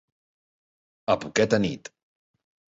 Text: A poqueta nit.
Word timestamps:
A 1.15 1.17
poqueta 1.25 1.61
nit. 1.67 1.93